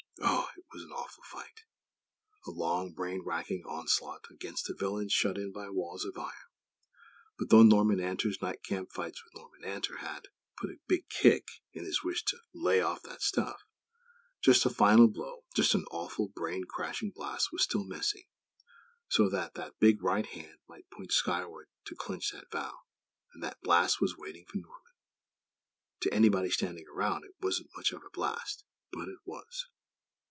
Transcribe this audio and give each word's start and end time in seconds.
Oh! 0.23 0.49
It 0.55 0.65
was 0.73 0.83
an 0.83 0.91
awful 0.91 1.23
fight! 1.23 1.63
A 2.47 2.51
long, 2.51 2.93
brain 2.93 3.21
racking 3.25 3.63
onslaught 3.65 4.27
against 4.31 4.69
a 4.69 4.73
villain 4.73 5.09
shut 5.09 5.37
in 5.37 5.51
by 5.51 5.69
walls 5.69 6.05
of 6.05 6.17
iron! 6.17 6.47
But 7.37 7.49
though 7.49 7.63
Norman 7.63 7.99
Antor's 7.99 8.41
night 8.41 8.63
camp 8.63 8.91
fights 8.91 9.21
with 9.23 9.35
Norman 9.35 9.63
Antor 9.63 9.97
had 9.99 10.27
"put 10.57 10.69
a 10.69 10.79
big 10.87 11.09
kick" 11.09 11.47
in 11.73 11.83
his 11.83 12.03
wish 12.03 12.23
to 12.25 12.37
"lay 12.53 12.81
off 12.81 13.01
that 13.03 13.21
stuff," 13.21 13.63
just 14.41 14.65
a 14.65 14.69
final 14.69 15.09
blow, 15.09 15.43
just 15.55 15.73
an 15.75 15.85
awful 15.91 16.29
brain 16.29 16.63
crashing 16.65 17.11
blast 17.11 17.51
was 17.51 17.63
still 17.63 17.83
missing, 17.83 18.23
so 19.09 19.27
that 19.29 19.55
that 19.55 19.79
big 19.79 20.01
right 20.01 20.25
hand 20.27 20.59
might 20.69 20.89
point 20.89 21.11
skyward, 21.11 21.67
to 21.85 21.95
clinch 21.95 22.31
that 22.31 22.51
vow. 22.51 22.77
And 23.33 23.43
that 23.43 23.61
blast 23.61 23.99
was 23.99 24.17
waiting 24.17 24.45
for 24.45 24.57
Norman! 24.57 24.93
To 26.01 26.13
anybody 26.13 26.49
standing 26.49 26.85
around, 26.93 27.25
it 27.25 27.35
wasn't 27.41 27.75
much 27.75 27.91
of 27.91 28.03
a 28.03 28.09
blast; 28.09 28.63
but 28.93 29.09
it 29.09 29.19
_was! 29.27 29.65